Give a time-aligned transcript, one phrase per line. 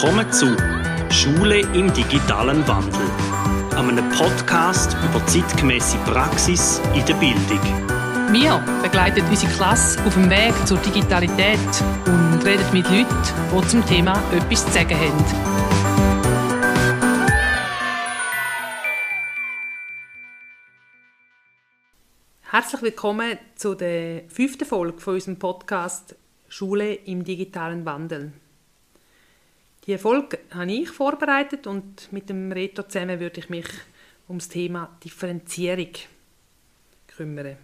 [0.00, 0.56] Willkommen zu
[1.10, 3.10] Schule im digitalen Wandel,
[3.74, 7.60] einem Podcast über zeitgemäße Praxis in der Bildung.
[8.30, 11.58] Wir begleiten unsere Klasse auf dem Weg zur Digitalität
[12.06, 13.08] und reden mit Leuten,
[13.52, 15.24] die zum Thema etwas zu sagen haben.
[22.42, 26.14] Herzlich willkommen zu der fünften Folge von unserem Podcast
[26.46, 28.32] Schule im digitalen Wandel.
[29.88, 33.64] Die Folge habe ich vorbereitet und mit dem Reto zusammen würde ich mich
[34.28, 35.88] um das Thema Differenzierung
[37.06, 37.56] kümmern.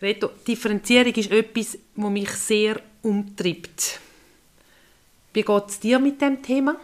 [0.00, 3.98] Reto, Differenzierung ist etwas, das mich sehr umtreibt.
[5.32, 6.76] Wie geht es dir mit dem Thema?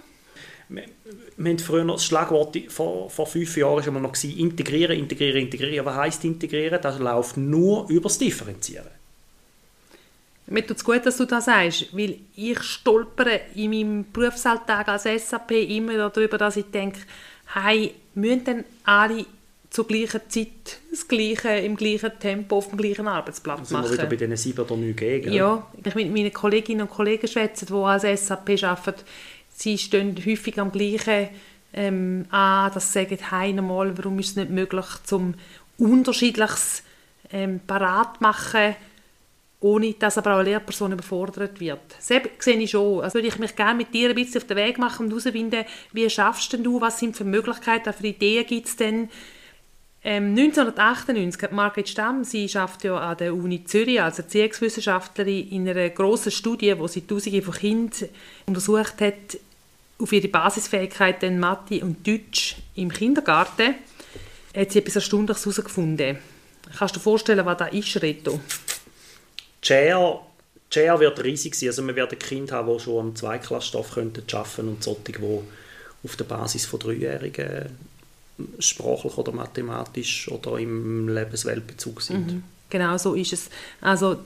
[0.68, 0.82] Wir,
[1.38, 5.86] haben früher das Schlagwort vor, vor fünf Jahren schon mal noch gewesen, integrieren, integrieren, integrieren.
[5.86, 6.82] Was heisst integrieren?
[6.82, 9.03] Das läuft nur über das Differenzieren.
[10.46, 15.04] Mir tut es gut, dass du das sagst, weil ich stolpere in meinem Berufsalltag als
[15.04, 17.00] SAP immer darüber, dass ich denke,
[17.54, 19.24] hey, müssen denn alle
[19.70, 23.86] zur gleichen Zeit das Gleiche, im gleichen Tempo auf dem gleichen Arbeitsplatz machen.
[23.86, 25.32] Wir wieder bei diesen sieben oder neun Gegen?
[25.32, 29.02] Ja, ich mit meinen Kolleginnen und Kollegen schwätze, die als SAP arbeiten,
[29.48, 31.28] sie stehen häufig am gleichen
[31.72, 35.34] ähm, an, dass sie sagen, hey, nochmal, warum ist es nicht möglich, zum
[35.78, 36.84] unterschiedliches
[37.32, 38.76] ähm, parat machen,
[39.60, 41.80] ohne dass aber auch eine Lehrperson überfordert wird.
[41.96, 43.02] Das sehe ich schon.
[43.02, 45.64] Also würde ich mich gerne mit dir ein bisschen auf den Weg machen und herausfinden,
[45.92, 49.08] wie schaffst denn du, was sind für Möglichkeiten, für Ideen gibt es denn?
[50.06, 55.66] Ähm, 1998 hat Margret Stamm, sie schafft ja an der Uni Zürich als Erziehungswissenschaftlerin in
[55.66, 58.10] einer grossen Studie, wo sie Tausende von Kindern
[58.46, 59.38] untersucht hat,
[59.98, 63.76] auf ihre Basisfähigkeiten Mathe und Deutsch im Kindergarten,
[64.54, 66.18] hat sie etwas Erstaunliches herausgefunden.
[66.76, 68.40] Kannst du dir vorstellen, was das ist, Reto?
[69.64, 70.20] Chair,
[70.70, 71.70] Chair wird riesig sein.
[71.70, 75.40] Also wir werden Kinder haben, die schon am Zweiklassstoff arbeiten könnten und solche, die
[76.04, 77.70] auf der Basis von Dreijährigen
[78.58, 82.26] sprachlich oder mathematisch oder im Lebensweltbezug sind.
[82.26, 82.42] Mhm.
[82.68, 83.48] Genau so ist es.
[83.80, 84.16] Also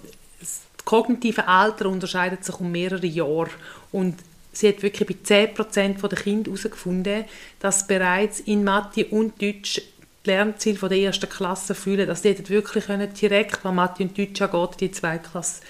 [0.40, 3.50] das kognitive Alter unterscheidet sich um mehrere Jahre
[3.92, 4.16] und
[4.52, 7.24] sie hat wirklich bei 10% der Kinder herausgefunden,
[7.60, 9.82] dass bereits in Mathe und Deutsch
[10.28, 14.40] die Lernziele der ersten Klasse fühlen, dass die wirklich können direkt, was Mathe und Deutsch
[14.42, 15.62] angeht, die Zweiklasse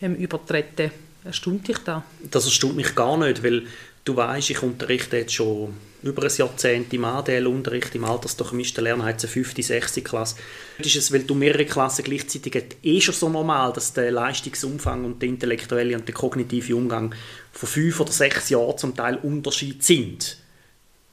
[0.00, 0.90] ähm, übertreten.
[1.24, 2.04] Erstaunt dich da?
[2.30, 3.64] Das erstaunt mich gar nicht, weil
[4.04, 9.54] du weißt, ich unterrichte jetzt schon über ein Jahrzehnt im ADL-Unterricht, im altersdurchmischten eine 5.,
[9.56, 10.04] 6.
[10.04, 10.36] Klasse.
[10.76, 14.12] Das ist es, weil du mehrere Klassen gleichzeitig hast, eh schon so normal, dass der
[14.12, 17.14] Leistungsumfang und der intellektuelle und der kognitive Umgang
[17.52, 20.43] von fünf oder sechs Jahren zum Teil Unterschied sind.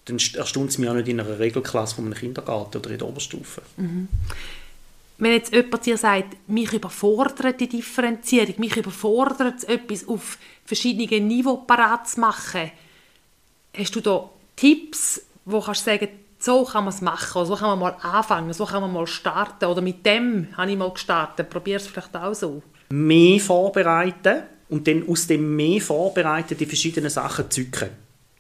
[0.06, 3.08] Dann erstaunt es mich auch nicht in einer Regelklasse von einem Kindergarten oder in der
[3.08, 3.62] Oberstufe.
[3.78, 4.08] Mhm.
[5.18, 11.28] Wenn jetzt jemand dir sagt, mich überfordert die Differenzierung, mich überfordert es, etwas auf verschiedenen
[11.28, 12.72] Niveaus parat zu machen,
[13.78, 16.08] hast du da Tipps, wo kannst du sagen,
[16.40, 19.66] so kann man es machen, so kann man mal anfangen, so kann man mal starten
[19.66, 22.64] oder mit dem habe ich mal gestartet, probier es vielleicht auch so.
[22.90, 27.90] Mehr vorbereiten und dann aus dem mehr vorbereiten die verschiedenen Sachen zücken.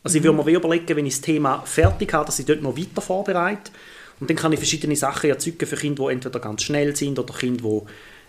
[0.03, 2.77] Also ich würde mir überlegen, wenn ich das Thema fertig habe, dass ich dort noch
[2.77, 3.71] weiter vorbereite.
[4.19, 7.33] Und dann kann ich verschiedene Sachen erzeugen für Kinder, die entweder ganz schnell sind oder
[7.33, 7.81] Kinder, die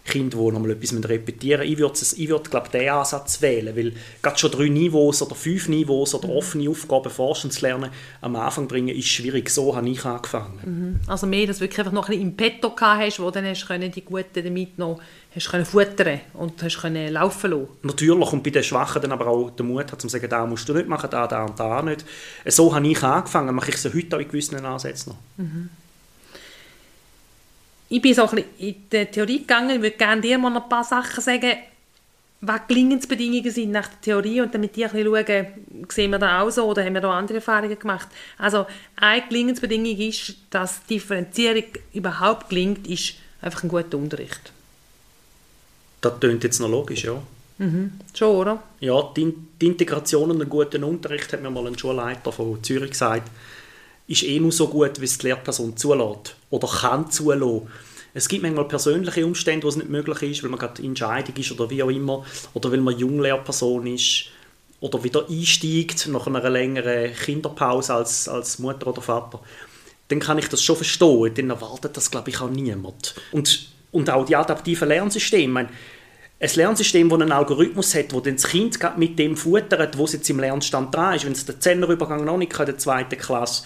[0.04, 1.72] Kinder, die nochmal etwas repetieren müssen.
[1.72, 5.68] Ich würde, ich würde glaube diesen Ansatz wählen, weil gerade schon drei Niveaus oder fünf
[5.68, 6.34] Niveaus oder mhm.
[6.34, 7.90] offene Aufgaben forschen zu lernen,
[8.20, 9.48] am Anfang bringen, ist schwierig.
[9.50, 10.58] So habe ich angefangen.
[10.64, 11.00] Mhm.
[11.06, 13.66] Also mehr, dass du wirklich einfach noch ein bisschen im Petto hast, wo dann hast
[13.66, 15.00] können die Guten damit noch
[15.34, 17.68] hast können futtern und hast können laufen lassen.
[17.82, 20.68] Natürlich, und bei den Schwachen dann aber auch den Mut hat, zu sagen, da musst
[20.68, 22.04] du nicht machen, da, da und da nicht.
[22.46, 25.44] So habe ich angefangen, mache ich es heute auch in gewissen Ansätzen noch.
[25.44, 25.70] Mhm
[27.92, 30.82] ich bin so ein in die Theorie gegangen, ich würde gerne dir mal ein paar
[30.82, 31.52] Sachen sagen,
[32.40, 35.46] was Gelingensbedingungen sind nach der Theorie und damit die ein bisschen schauen,
[35.90, 38.08] sehen wir da auch so oder haben wir da andere Erfahrungen gemacht.
[38.38, 38.66] Also
[38.96, 44.52] eine Gelingensbedingung ist, dass Differenzierung überhaupt gelingt, ist einfach ein guter Unterricht.
[46.00, 47.22] Das klingt jetzt noch logisch, ja.
[47.58, 47.92] Mhm.
[48.14, 48.62] Schon, oder?
[48.80, 52.92] Ja, die, die Integration und einen guten Unterricht, hat mir mal ein Schulleiter von Zürich
[52.92, 53.30] gesagt,
[54.08, 57.68] ist eh nur so gut, wie es die Lehrperson zulässt oder kann zulassen.
[58.14, 61.50] Es gibt manchmal persönliche Umstände, wo es nicht möglich ist, weil man gerade Entscheidung ist
[61.52, 64.26] oder wie auch immer, oder weil man Junglehrperson ist
[64.80, 69.40] oder wieder einsteigt nach einer längeren Kinderpause als, als Mutter oder Vater.
[70.08, 71.32] Dann kann ich das schon verstehen.
[71.34, 73.14] Dann erwartet das, glaube ich, auch niemand.
[73.30, 75.68] Und, und auch die adaptiven Lernsysteme.
[76.40, 80.12] ein Lernsystem, das einen Algorithmus hat, wo dann das Kind mit dem futtert, wo es
[80.12, 83.62] jetzt im Lernstand dran ist, wenn es den Zehnerübergang noch nicht in der zweiten Klasse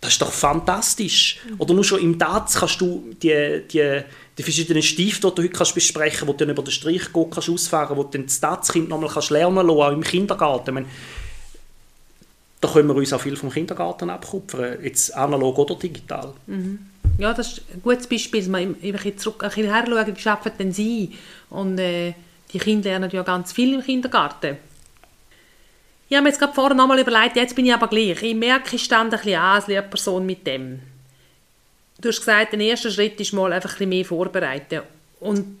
[0.00, 1.38] das ist doch fantastisch.
[1.58, 4.00] Oder nur schon im DATS kannst du die, die,
[4.38, 7.12] die verschiedenen Stifte, die du heute kannst besprechen kannst, wo du dann über den Strich
[7.12, 10.74] gehen kannst, ausfahren, wo du das DATS-Kind nochmal lernen kannst, auch im Kindergarten.
[10.74, 10.86] Meine,
[12.60, 16.32] da können wir uns auch viel vom Kindergarten abkupfern, jetzt analog oder digital.
[16.46, 16.78] Mhm.
[17.18, 18.50] Ja, das ist ein gutes Beispiel.
[18.50, 21.10] Wenn ich zurück ein bisschen her schaue, wie arbeiten denn Sie?
[21.50, 22.14] Und äh,
[22.52, 24.56] die Kinder lernen ja ganz viel im Kindergarten.
[26.10, 28.20] Ich habe mir jetzt gerade vorher nochmal überlegt, jetzt bin ich aber gleich.
[28.22, 30.80] Ich merke, ich stand ein bisschen an als Lehrperson mit dem.
[32.00, 34.80] Du hast gesagt, der erste Schritt ist mal einfach ein bisschen mehr vorbereiten.
[35.20, 35.56] Und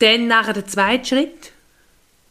[0.00, 1.52] dann nachher der zweite Schritt?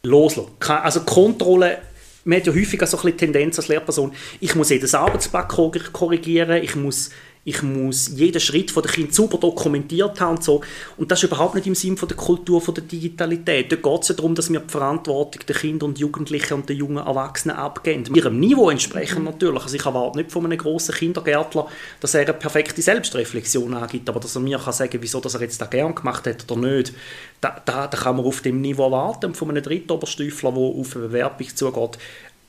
[0.02, 0.52] Loslassen.
[0.60, 1.78] Also Kontrolle
[2.26, 6.62] man hat ja häufig so ein bisschen Tendenz als Lehrperson, ich muss jedes Arbeitsblatt korrigieren,
[6.62, 7.10] ich muss
[7.46, 10.62] ich muss jeden Schritt von der Kind super dokumentiert haben und so.
[10.96, 13.70] Und das ist überhaupt nicht im Sinn von der Kultur von der Digitalität.
[13.70, 16.74] Da geht es ja darum, dass wir die Verantwortung der Kinder und Jugendlichen und der
[16.74, 18.12] jungen Erwachsenen abgeben.
[18.16, 19.62] Ihrem Niveau entsprechend natürlich.
[19.62, 21.68] Also ich erwarte nicht von einem grossen Kindergärtler,
[22.00, 25.42] dass er eine perfekte Selbstreflexion angibt, aber dass er mir kann sagen wieso dass er
[25.42, 26.94] jetzt das gern gemacht hat oder nicht,
[27.40, 29.34] da, da, da kann man auf dem Niveau erwarten.
[29.34, 31.98] Von einem Drittoberstüfler, der auf eine Bewerbung zugeht,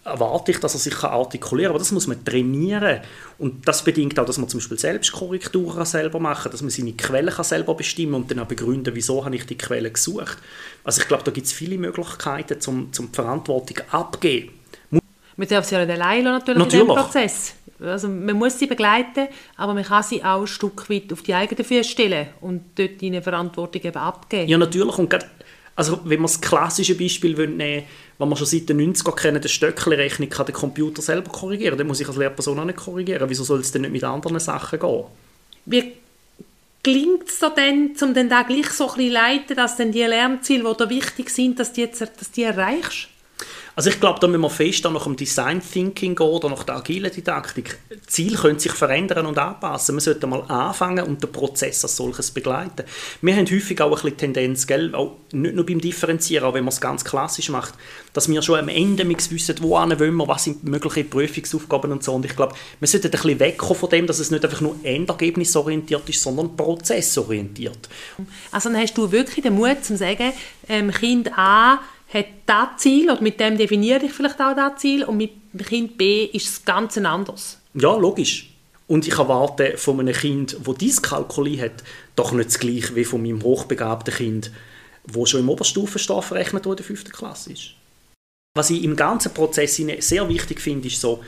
[0.07, 1.75] erwarte ich, dass er sich artikulieren kann.
[1.75, 3.01] Aber das muss man trainieren.
[3.37, 6.93] Und das bedingt auch, dass man zum Beispiel Selbstkorrekturen selber machen kann, dass man seine
[6.93, 10.37] Quellen kann selber bestimmen und dann auch begründen, wieso habe ich die Quellen gesucht.
[10.83, 14.53] Also ich glaube, da gibt es viele Möglichkeiten, zum, zum die Verantwortung abgeben.
[15.37, 16.81] Man darf sie ja nicht allein natürlich, natürlich.
[16.81, 17.53] in diesem Prozess.
[17.79, 21.35] Also man muss sie begleiten, aber man kann sie auch ein Stück weit auf die
[21.35, 24.49] eigenen Füße stellen und dort ihnen Verantwortung eben abgeben.
[24.49, 24.97] Ja, natürlich.
[24.97, 25.27] Und grad,
[25.77, 27.83] also wenn man das klassische Beispiel nehmen will,
[28.17, 31.77] wenn man schon seit den 90er kennen, die Stöckli-Rechnung kann der Computer selber korrigieren.
[31.77, 33.29] Dann muss ich als Lehrperson auch nicht korrigieren.
[33.29, 35.03] Wieso soll es denn nicht mit anderen Sachen gehen?
[35.67, 35.93] Wie
[36.81, 40.67] gelingt es denn, um dann da gleich so ein bisschen leiten, dass dann die Lernziele,
[40.67, 43.09] die da wichtig sind, dass die, jetzt, dass die erreichst?
[43.77, 46.77] Also ich glaube, da müssen wir fest nach dem Design Thinking gehen oder nach der
[46.77, 47.77] agilen Didaktik.
[48.07, 49.93] Ziel können sich verändern und anpassen.
[49.93, 52.85] Man sollte mal anfangen und den Prozess als solches begleiten.
[53.21, 56.63] Wir haben häufig auch ein bisschen Tendenz, gell, auch nicht nur beim Differenzieren, auch wenn
[56.63, 57.75] man es ganz klassisch macht,
[58.13, 62.15] dass wir schon am Ende wissen, wo wollen wir, was sind mögliche Prüfungsaufgaben und so.
[62.15, 64.75] Und ich glaube, wir sollten ein bisschen wegkommen von dem, dass es nicht einfach nur
[64.81, 67.89] endergebnisorientiert ist, sondern prozessorientiert.
[68.51, 70.33] Also dann hast du wirklich den Mut zu sagen,
[70.67, 71.79] ähm, Kind A
[72.13, 75.31] hat das Ziel, oder mit dem definiere ich vielleicht auch das Ziel, und mit
[75.65, 77.59] Kind B ist es ganz anders.
[77.73, 78.49] Ja, logisch.
[78.87, 81.83] Und ich erwarte von einem Kind, das Dyskalkulie hat,
[82.15, 84.51] doch nicht das gleiche wie von meinem hochbegabten Kind,
[85.03, 87.71] wo schon im Oberstufenstoff verrechnet, wo in der fünften Klasse ist.
[88.55, 91.21] Was ich im ganzen Prozess sehr wichtig finde, ist so,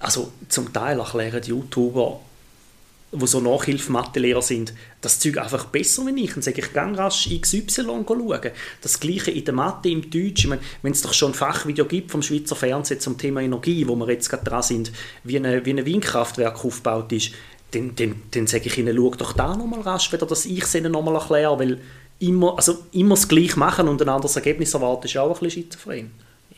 [0.00, 2.20] also zum Teil erklären die YouTuber
[3.12, 6.32] wo so Nachhilfe-Mathelehrer sind, das Zeug einfach besser wie ich.
[6.32, 8.50] Dann sage ich, gang rasch XY schauen.
[8.82, 10.44] Das Gleiche in der Mathe, im Deutsch.
[10.44, 13.86] Ich meine, wenn es doch schon ein Fachvideo gibt vom Schweizer Fernsehen zum Thema Energie,
[13.88, 14.92] wo wir jetzt gerade dran sind,
[15.24, 17.32] wie, eine, wie ein Windkraftwerk aufgebaut ist,
[17.72, 20.74] dann, dann, dann sage ich ihnen, schau doch da nochmal rasch, wieder, dass ich es
[20.74, 21.80] ihnen nochmal erkläre, weil
[22.18, 25.64] immer, also immer das Gleiche machen und ein anderes Ergebnis erwarten, ist auch ein bisschen
[25.64, 26.10] schizophren.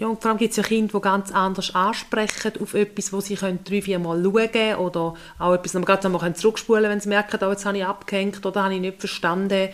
[0.02, 3.20] Ja, und vor allem gibt es ja Kinder, die ganz anders ansprechen auf etwas, wo
[3.20, 6.98] sie können drei, vier Mal schauen können oder auch etwas noch gerade einmal zurückspulen wenn
[6.98, 9.68] sie merken, oh, jetzt habe ich abgehängt oder habe ich nicht verstanden.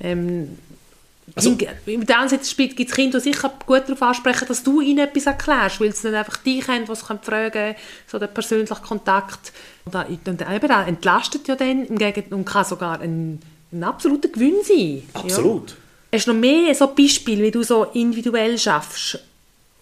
[0.00, 0.56] Ähm,
[1.34, 1.56] also,
[1.86, 2.38] Im Seite
[2.68, 6.06] gibt es Kinder, die sicher gut darauf ansprechen, dass du ihnen etwas erklärst, weil sie
[6.06, 7.74] nicht einfach dich haben, was sie fragen können,
[8.06, 9.52] so der persönliche Kontakt.
[9.84, 13.40] Und, und eben, das entlastet ja dann im Gegenteil und kann sogar ein,
[13.72, 15.02] ein absoluter Gewinn sein.
[15.12, 15.70] Absolut.
[15.70, 15.76] Ja.
[16.14, 19.18] Hast du noch mehr so Beispiele, wie du so individuell schaffst?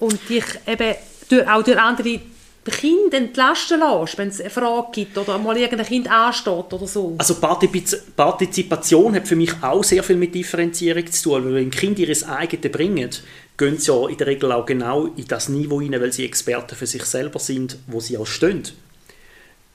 [0.00, 0.94] Und dich eben
[1.28, 2.20] durch, auch durch andere
[2.64, 7.14] Kinder entlasten lässt, wenn es eine Frage gibt oder mal irgendein Kind ansteht oder so.
[7.18, 12.00] Also Partizipation hat für mich auch sehr viel mit Differenzierung zu tun, weil wenn Kinder
[12.00, 13.10] ihr eigenes bringen,
[13.56, 16.76] gehen sie ja in der Regel auch genau in das Niveau hinein, weil sie Experten
[16.76, 18.62] für sich selber sind, wo sie auch stehen.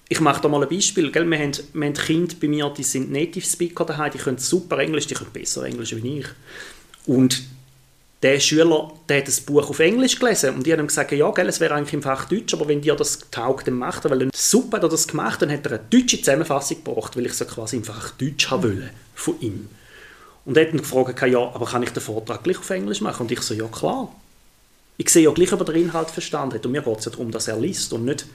[0.07, 1.11] Ich mache da mal ein Beispiel.
[1.11, 1.25] Gell?
[1.25, 4.77] Wir, haben, wir haben Kinder bei mir, die sind Native Speaker daheim, die können super
[4.77, 6.25] Englisch, die können besser Englisch als ich.
[7.07, 7.43] Und
[8.25, 11.47] der Schüler der hat das Buch auf Englisch gelesen und die haben gesagt, ja, gell,
[11.47, 14.29] es wäre eigentlich im Fach Deutsch, aber wenn dir das taugt, dann macht er, weil
[14.33, 17.45] super hat er das gemacht, dann hat er eine deutsche Zusammenfassung gebracht, weil ich so
[17.45, 19.69] quasi im Fach Deutsch haben wollte von ihm.
[20.43, 23.23] Und er hat dann gefragt, ja, aber kann ich den Vortrag gleich auf Englisch machen?
[23.23, 24.11] Und ich so, ja klar.
[24.97, 27.11] Ich sehe ja gleich, ob er den Inhalt verstanden hat und mir geht es ja
[27.11, 28.25] darum, dass er liest und nicht,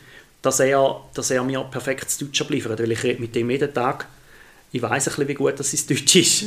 [0.40, 4.06] dass er, dass er mir perfektes Deutsch abliefert, weil ich rede mit dem jeden Tag,
[4.70, 6.44] ich weiß ein bisschen, wie gut das Deutsch ist.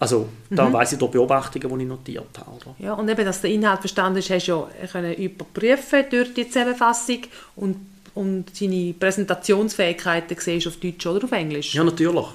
[0.00, 0.72] Also da mhm.
[0.72, 2.50] weiss ich durch Beobachtungen, die ich notiert habe.
[2.56, 2.74] Oder?
[2.78, 6.48] Ja, und eben, dass der Inhalt verstanden ist, hast du ja können überprüfen durch die
[6.48, 7.18] Zusammenfassung
[7.54, 7.76] und,
[8.14, 11.74] und seine Präsentationsfähigkeiten siehst auf Deutsch oder auf Englisch.
[11.74, 12.26] Ja, natürlich.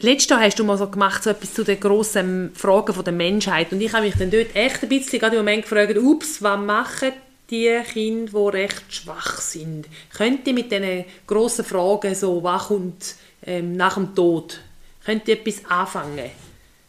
[0.00, 3.72] Letztes Jahr hast du mal so gemacht, so etwas zu den grossen Fragen der Menschheit.
[3.72, 6.60] Und ich habe mich dann dort echt ein bisschen gerade im Moment gefragt, ups, was
[6.60, 7.12] machen
[7.48, 9.86] die Kinder, die recht schwach sind?
[10.12, 13.14] Könnt ihr mit diesen grossen Fragen so, was kommt
[13.46, 14.58] ähm, nach dem Tod
[15.06, 16.30] könnt ihr etwas anfangen?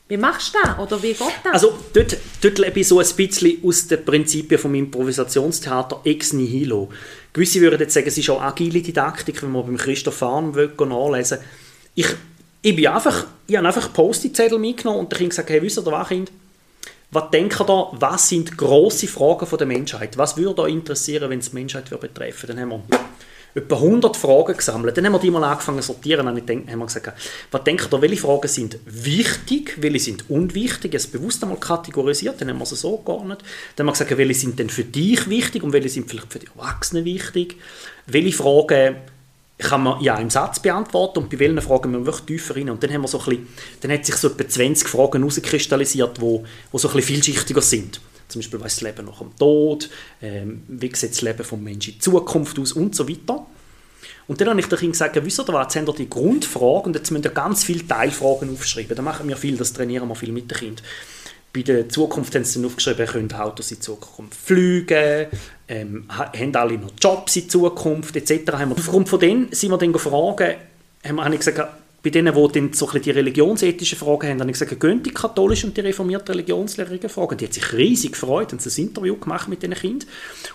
[0.09, 0.79] Wie machst du das?
[0.79, 1.53] Oder wie geht das?
[1.53, 6.89] Also dort, dort lebe ich so ein bisschen aus den Prinzipien vom Improvisationstheater ex nihilo.
[7.33, 11.39] Gewisse würden jetzt sagen, es ist auch agile Didaktik, wenn man beim Christoph Farn nachlesen
[11.93, 12.07] ich,
[12.61, 16.07] ich bin einfach, ich habe einfach Post-it-Zettel mitgenommen und dann gesagt, hey, wisst ihr was,
[16.07, 16.31] Kind?
[17.09, 20.17] Was denkt ihr da, was sind grosse Fragen der Menschheit?
[20.17, 22.99] Was würde euch interessieren, wenn es die Menschheit betreffen Dann haben wir
[23.57, 24.95] etwa 100 Fragen gesammelt.
[24.95, 27.11] Dann haben wir die mal angefangen zu sortieren dann haben wir gesagt,
[27.51, 32.49] was denkt ihr, welche Fragen sind wichtig, welche sind unwichtig, es bewusst einmal kategorisiert, dann
[32.49, 33.39] haben wir sie so geordnet.
[33.75, 36.39] Dann haben wir gesagt, welche sind denn für dich wichtig und welche sind vielleicht für
[36.39, 37.57] die Erwachsenen wichtig.
[38.05, 38.97] Welche Fragen
[39.57, 42.69] kann man ja im Satz beantworten und bei welchen Fragen müssen wir wirklich tiefer rein.
[42.69, 43.47] Und dann haben wir so ein bisschen,
[43.81, 47.99] dann hat sich so etwa 20 Fragen herauskristallisiert, wo, wo so ein bisschen vielschichtiger sind.
[48.27, 49.89] Zum Beispiel, was ist das Leben nach dem Tod,
[50.21, 53.45] ähm, wie sieht das Leben des Menschen in Zukunft aus und so weiter.
[54.27, 56.87] Und dann habe ich den Kindern gesagt, wisst ihr was, jetzt habt ihr die Grundfrage
[56.87, 58.95] und jetzt müsst ihr ganz viele Teilfragen aufschreiben.
[58.95, 60.85] Da machen wir viel, das trainieren wir viel mit den Kindern.
[61.53, 65.27] Bei der Zukunft haben sie dann aufgeschrieben, können Autos in Zukunft fliegen,
[65.69, 68.51] ähm, haben alle noch Jobs in Zukunft etc.
[68.69, 70.57] Aufgrund von denen sind wir dann gefragt,
[71.05, 71.69] haben, habe ich gesagt,
[72.07, 75.67] bei denen, die dann so die religionsethischen Fragen haben, habe ich gesagt, gehen die katholische
[75.67, 77.37] und die reformierte Religionslehrerin fragen.
[77.37, 80.07] Die hat sich riesig gefreut, haben ein Interview gemacht mit diesen Kindern.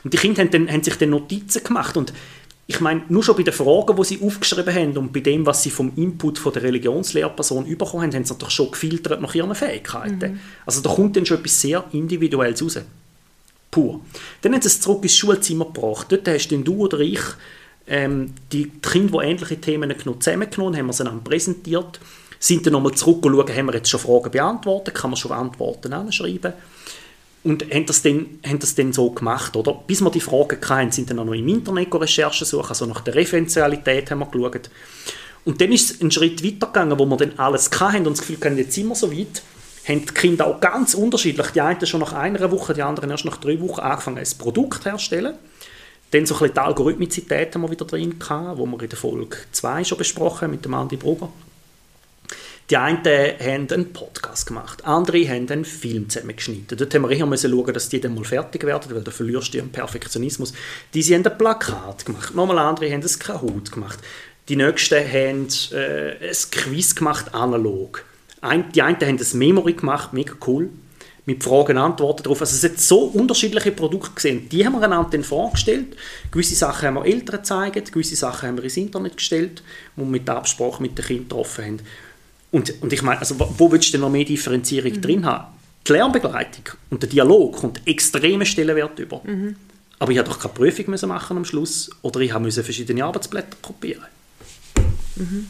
[0.02, 1.94] Und die Kinder haben, dann, haben sich dann Notizen gemacht.
[1.98, 2.14] Und
[2.66, 5.62] ich meine, nur schon bei den Fragen, die sie aufgeschrieben haben und bei dem, was
[5.62, 9.54] sie vom Input von der Religionslehrperson bekommen haben, haben sie natürlich schon gefiltert nach ihren
[9.54, 10.32] Fähigkeiten.
[10.32, 10.40] Mhm.
[10.64, 12.78] Also da kommt dann schon etwas sehr Individuelles raus.
[13.70, 14.00] Pur.
[14.40, 16.06] Dann haben sie es zurück ins Schulzimmer gebracht.
[16.08, 17.20] Dort hast dann du oder ich
[17.92, 22.00] ähm, die Kinder, die ähnliche Themen genommen, zusammengenommen haben wir sie dann präsentiert,
[22.38, 25.32] sind dann nochmal zurück und schauen, haben wir jetzt schon Fragen beantwortet, kann man schon
[25.32, 26.54] Antworten anschreiben?
[27.44, 29.74] Und haben das, dann, haben das dann so gemacht, oder?
[29.86, 33.02] Bis wir die Fragen hatten, sind dann auch noch im Internet Recherchen suchen, also nach
[33.02, 34.70] der Referenzialität haben wir geschaut.
[35.44, 38.26] Und dann ist es einen Schritt weiter gegangen, wo wir dann alles hatten und das
[38.26, 39.42] Gefühl hatten, jetzt sind wir so weit,
[39.86, 43.26] haben die Kinder auch ganz unterschiedlich, die einen schon nach einer Woche, die anderen erst
[43.26, 45.34] nach drei Wochen angefangen, ein Produkt herzustellen
[46.12, 48.98] dann so ein bisschen die Algorithmizität haben wir wieder drin gehabt, wo wir in der
[48.98, 51.30] Folge 2 schon besprochen mit dem Andi Brugger.
[52.70, 56.78] Die einen haben einen Podcast gemacht, andere haben einen Film zusammengeschnitten.
[56.78, 59.58] Dort haben wir müssen schauen, dass die dann mal fertig werden, weil da verlierst du
[59.58, 60.52] ihren Perfektionismus.
[60.94, 63.98] Diese haben ein Plakat gemacht, nochmal andere haben ein Kahoot gemacht.
[64.48, 68.04] Die nächsten haben äh, ein Quiz gemacht, analog.
[68.42, 70.68] Ein, die einen haben ein Memory gemacht, mega cool
[71.24, 72.40] mit Fragen und Antworten darauf.
[72.40, 74.48] Also es hat so unterschiedliche Produkte gesehen.
[74.48, 75.96] Die haben wir einander dann vorgestellt.
[76.30, 79.62] Gewisse Sachen haben wir Eltern gezeigt, gewisse Sachen haben wir ins Internet gestellt,
[79.94, 81.80] wo wir mit der Absprache mit den Kindern getroffen haben.
[82.50, 85.00] Und, und ich meine, also wo willst du denn noch mehr Differenzierung mhm.
[85.00, 85.54] drin haben?
[85.86, 89.20] Die Lernbegleitung und der Dialog kommt extreme Stellenwert über.
[89.24, 89.56] Mhm.
[89.98, 93.56] Aber ich musste doch keine Prüfung müssen machen am Schluss oder ich musste verschiedene Arbeitsblätter
[93.62, 94.06] kopieren.
[95.16, 95.46] Mhm.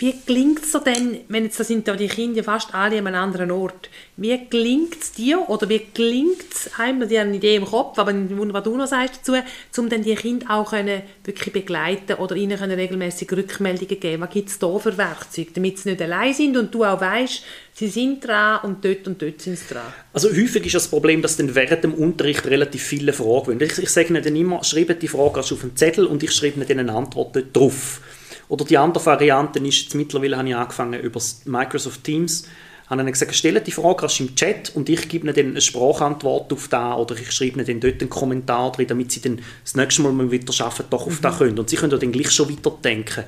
[0.00, 3.08] Wie gelingt es dir denn, wenn jetzt da sind da die Kinder fast alle an
[3.08, 7.56] einem anderen Ort, wie gelingt es dir oder wie gelingt es einem, die eine Idee
[7.56, 9.42] im Kopf, aber was du noch sagst dazu,
[9.76, 14.22] um dann die Kinder auch können wirklich begleiten oder ihnen können regelmäßig Rückmeldungen geben?
[14.22, 17.42] Was gibt es da für Werkzeuge, damit sie nicht allein sind und du auch weißt,
[17.74, 19.92] sie sind dran und dort und dort sind sie dran?
[20.12, 23.62] Also häufig ist das Problem, dass dann während dem Unterricht relativ viele Fragen werden.
[23.62, 26.78] Ich, ich sage ihnen immer, schreibe die Frage auf einen Zettel und ich schreibe ihnen
[26.78, 28.00] eine Antwort dort drauf.
[28.48, 32.46] Oder die andere Variante ist, jetzt mittlerweile habe ich angefangen über Microsoft Teams,
[32.88, 35.60] habe ihnen gesagt, stellen die Frage erst im Chat und ich gebe ihnen dann eine
[35.60, 39.74] Sprachantwort auf da oder ich schreibe ihnen dort einen Kommentar drin, damit sie dann das
[39.74, 41.22] nächste Mal, wenn wir wieder arbeiten, doch auf mhm.
[41.22, 41.58] da können.
[41.58, 43.24] Und sie können dann gleich schon weiterdenken.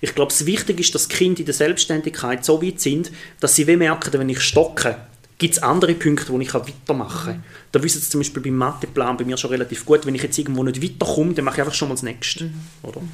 [0.00, 3.54] Ich glaube, das Wichtige ist, dass die Kinder in der Selbstständigkeit so weit sind, dass
[3.54, 4.96] sie merken, wenn ich stocke,
[5.44, 7.36] gibt es andere Punkte, wo ich weitermachen kann.
[7.36, 7.42] Mhm.
[7.70, 10.38] Da wissen Sie zum Beispiel beim Matheplan bei mir schon relativ gut, wenn ich jetzt
[10.38, 12.44] irgendwo nicht weiterkomme, dann mache ich einfach schon mal das Nächste.
[12.44, 12.54] Mhm.
[12.82, 13.00] Oder?
[13.02, 13.10] Mhm.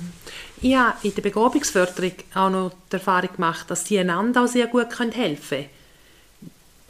[0.62, 4.68] Ich habe in der Begabungsförderung auch noch die Erfahrung gemacht, dass sie einander auch sehr
[4.68, 5.66] gut helfen können.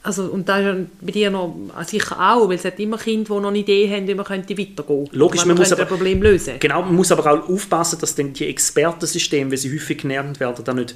[0.03, 1.55] Also, und da ist bei dir noch
[1.87, 4.59] sicher auch, weil es hat immer Kinder, die noch eine Idee haben, wie man könnte
[4.59, 5.17] weitergehen könnte.
[5.17, 6.55] Logisch, man, man muss aber, ein Problem lösen.
[6.61, 10.63] Genau, man muss aber auch aufpassen, dass dann die Expertensysteme, wie sie häufig genannt werden,
[10.67, 10.95] dann nicht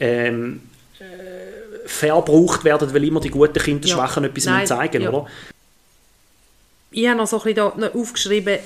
[0.00, 0.60] ähm,
[0.98, 3.94] äh, verbraucht werden, weil immer die guten Kinder ja.
[3.94, 5.10] Schwachen etwas Nein, zeigen, ja.
[5.10, 5.26] oder?
[6.90, 8.58] Ich habe noch so ein bisschen aufgeschrieben,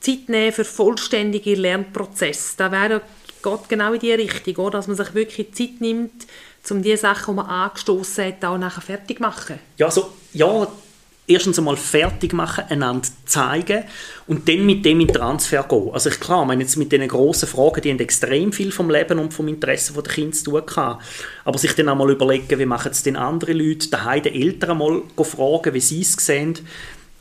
[0.00, 2.54] Zeit nehmen für vollständige Lernprozesse.
[2.58, 3.00] Da wäre
[3.42, 4.78] geht genau in die Richtung, oder?
[4.78, 6.26] dass man sich wirklich Zeit nimmt,
[6.70, 9.58] um die Sachen, die man angestoßen hat, auch nachher fertig zu machen.
[9.76, 10.66] Ja, also, ja,
[11.26, 13.84] erstens einmal fertig machen, einander zeigen
[14.26, 15.90] und dann mit dem in Transfer gehen.
[15.92, 19.18] Also ich, klar, meine jetzt mit diesen grossen Fragen, die haben extrem viel vom Leben
[19.18, 21.02] und vom Interesse der Kinder zu tun gehabt.
[21.44, 25.02] Aber sich dann einmal überlegen, wie machen es denn andere Leute, daheim den Eltern mal
[25.22, 26.58] fragen, wie sie es sehen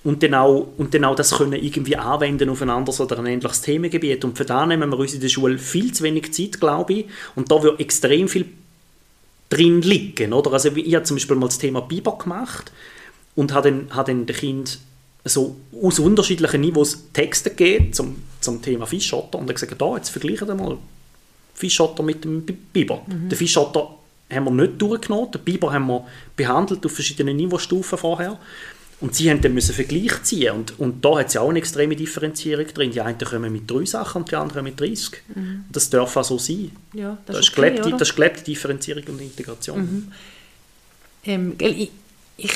[0.04, 3.26] und dann auch, und dann auch das können irgendwie anwenden auf ein anderes oder ein
[3.26, 4.26] ähnliches Themengebiet.
[4.26, 7.06] Und für da nehmen wir uns in der Schule viel zu wenig Zeit, glaube ich.
[7.36, 8.48] Und da wird extrem viel
[9.50, 10.34] drin liegen.
[10.34, 10.52] Oder?
[10.52, 12.72] Also ich habe zum Beispiel mal das Thema Biber gemacht
[13.36, 14.80] und habe dann, habe dann den Kind
[15.26, 20.10] so aus unterschiedlichen Niveaus Texte gegeben zum, zum Thema Fischotter und dann gesagt, da, jetzt
[20.10, 20.78] vergleichen wir mal
[21.54, 23.04] Fischotter mit dem Biber.
[23.08, 23.30] Mhm.
[23.30, 23.90] Den Fischotter
[24.32, 28.38] haben wir nicht durchgenommen, den Biber haben wir behandelt auf verschiedenen Niveaustufen vorher
[29.00, 31.60] und sie haben dann müssen Vergleich ziehen und, und da hat es ja auch eine
[31.60, 32.92] extreme Differenzierung drin.
[32.92, 35.12] Die einen kommen mit drei Sachen und die anderen mit 30.
[35.36, 35.66] Mhm.
[35.72, 36.72] Das darf auch so sein.
[36.94, 39.80] Ja, das, das, ist okay, gelebte, das ist gelebte Differenzierung und Integration.
[39.80, 40.12] Mhm.
[41.26, 41.92] Ähm, ich,
[42.38, 42.52] ich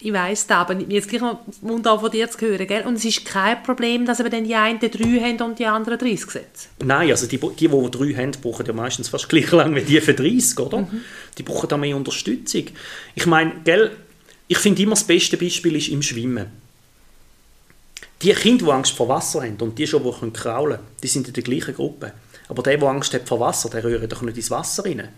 [0.00, 2.86] ich weiss das, aber jetzt gleich noch Mund an von dir zu hören, gell?
[2.86, 5.98] Und es ist kein Problem, dass eben dann die einen drei haben und die anderen
[5.98, 6.68] 30 Sätze?
[6.84, 10.00] Nein, also die, die, die drei haben, brauchen ja meistens fast gleich lang wie die
[10.00, 10.78] für 30, oder?
[10.78, 11.00] Mhm.
[11.36, 12.64] Die brauchen da mehr Unterstützung.
[13.14, 13.90] Ich meine, gell,
[14.46, 16.46] ich finde immer das beste Beispiel ist im Schwimmen.
[18.22, 21.28] Die Kinder, die Angst vor Wasser haben und die schon, die kraulen können, die sind
[21.28, 22.12] in der gleichen Gruppe.
[22.48, 25.08] Aber der, der Angst hat vor Wasser, der rührt doch nicht ins Wasser rein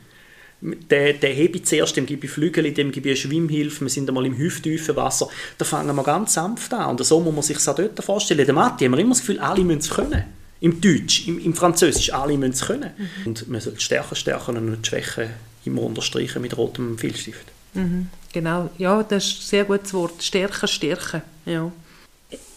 [0.61, 4.09] den, den hebe ich zuerst, dem gebe ich Flügel, dem gebe ich Schwimmhilfe, wir sind
[4.09, 5.29] einmal im hüfttiefen Wasser.
[5.59, 6.91] Da fangen wir ganz sanft an.
[6.91, 8.45] Und so muss man sich das auch dort vorstellen.
[8.45, 10.25] Der Mathe haben wir immer das Gefühl, alle müssen es können.
[10.61, 12.91] Im Deutsch, im, im Französisch, alle müssen es können.
[12.97, 13.27] Mhm.
[13.27, 15.31] Und man sollte Stärken stärken und nicht Schwächen
[15.65, 17.47] immer unterstreichen mit rotem Filzstift.
[17.73, 18.09] Mhm.
[18.33, 20.23] Genau, ja, das ist ein sehr gutes Wort.
[20.23, 21.23] Stärken, stärken.
[21.47, 21.73] Ja.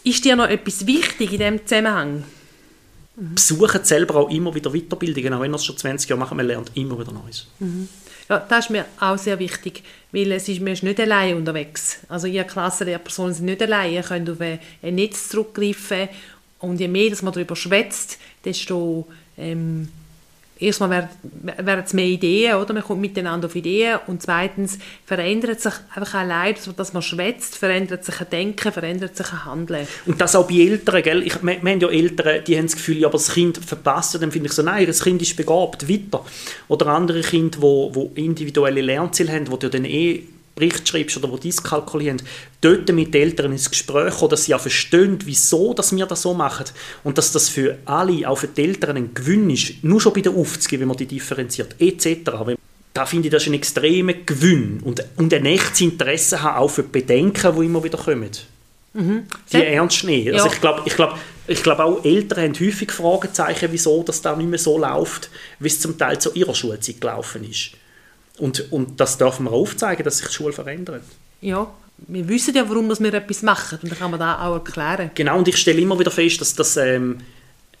[0.04, 2.24] Ist dir noch etwas wichtig in diesem Zusammenhang?
[3.16, 3.34] Mhm.
[3.34, 6.46] Besuchen selber auch immer wieder Weiterbildungen, auch wenn wir es schon 20 Jahre machen, man
[6.46, 7.46] lernt immer wieder Neues.
[7.58, 7.88] Mhm.
[8.28, 11.98] Ja, das ist mir auch sehr wichtig, weil es ist, man ist nicht allein unterwegs.
[12.08, 16.08] Also ihr Klassenlehrpersonen sind nicht allein, ihr könnt auf ein Netz zurückgreifen
[16.60, 19.06] und je mehr dass man darüber schwätzt, desto
[19.36, 19.90] ähm,
[20.64, 21.08] erstmal
[21.42, 22.74] wären es mehr Ideen, oder?
[22.74, 28.04] Man kommt miteinander auf Ideen und zweitens verändert sich einfach allein, dass man schwätzt, verändert
[28.04, 29.86] sich ein Denken, verändert sich ein Handeln.
[30.06, 31.22] Und das auch bei Eltern, gell?
[31.22, 34.20] Ich, wir, wir haben ja Eltern, die haben das Gefühl, ja, aber das Kind verpasst,
[34.20, 36.24] dann finde ich so, nein, das Kind ist begabt, weiter.
[36.68, 40.22] Oder andere Kinder, die wo, wo individuelle Lernziele haben, die ja dann eh
[40.54, 42.22] Bericht schreibst oder wo dies kalkulieren,
[42.60, 46.22] dort mit den Eltern ins Gespräch kommen, dass sie auch verstehen, wieso dass wir das
[46.22, 46.66] so machen
[47.02, 50.20] und dass das für alle, auch für die Eltern, ein Gewinn ist, nur schon bei
[50.20, 52.30] der Aufzüge, wenn man die differenziert, etc.
[52.92, 56.68] Da finde ich, das ist ein extremer Gewinn und, und ein echtes Interesse haben, auch
[56.68, 58.30] für die Bedenken, die immer wieder kommen.
[58.92, 59.24] Mhm.
[59.52, 59.64] Die ja.
[59.64, 60.34] ernst nehmen.
[60.34, 60.52] Also ja.
[60.52, 64.48] ich glaube, ich glaub, ich glaub auch Eltern haben häufig Fragezeichen, wieso das da nicht
[64.48, 67.72] mehr so läuft, wie es zum Teil zu ihrer Schulzeit gelaufen ist.
[68.38, 71.02] Und, und das darf man aufzeigen, dass sich die Schule verändert.
[71.40, 75.10] Ja, wir wissen ja, warum wir etwas machen und dann kann man das auch erklären.
[75.14, 77.18] Genau, und ich stelle immer wieder fest, dass, dass ähm,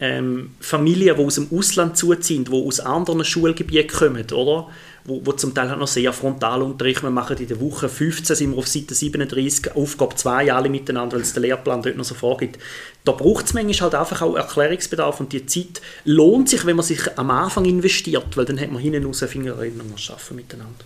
[0.00, 4.68] ähm, Familien, die aus dem Ausland zuziehen, die aus anderen Schulgebieten kommen, oder?
[5.06, 8.58] Wo, wo zum Teil noch sehr Frontalunterricht, wir machen in der Woche 15, sind wir
[8.58, 12.58] auf Seite 37, Aufgabe 2 alle miteinander, weil es der Lehrplan dort noch so vorgibt.
[13.04, 16.86] Da braucht es manchmal halt einfach auch Erklärungsbedarf und die Zeit lohnt sich, wenn man
[16.86, 20.84] sich am Anfang investiert, weil dann hat man hinten raus Fingererinnerung und arbeiten miteinander.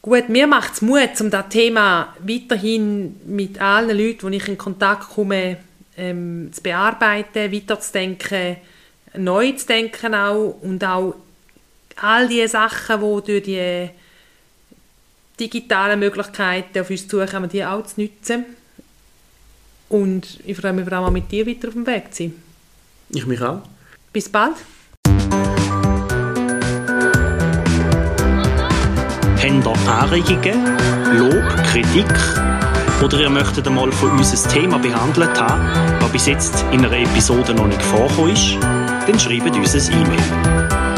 [0.00, 4.58] Gut, mir macht es Mut, um das Thema weiterhin mit allen Leuten, die ich in
[4.58, 5.58] Kontakt komme,
[5.96, 8.56] ähm, zu bearbeiten, weiterzudenken,
[9.16, 11.14] neu zu denken auch und auch
[12.00, 13.90] all die Sachen, die durch die
[15.38, 18.44] digitalen Möglichkeiten auf uns zukommen, die auch zu nutzen.
[19.88, 22.42] Und ich freue mich vor allem mit dir weiter auf dem Weg zu sein.
[23.10, 23.62] Ich mich auch.
[24.12, 24.56] Bis bald.
[29.64, 30.76] Habt ihr Anregungen,
[31.18, 32.06] Lob, Kritik
[33.02, 36.96] oder ihr möchtet einmal von uns ein Thema behandelt haben, das bis jetzt in einer
[36.96, 40.91] Episode noch nicht vorgekommen ist, dann schreibt uns ein E-Mail.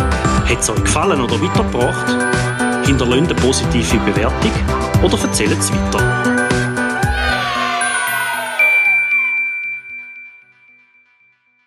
[0.44, 2.86] Hat es euch gefallen oder weitergebracht?
[2.86, 4.52] Hinterlasst eine positive Bewertung
[5.02, 6.43] oder erzählt es weiter.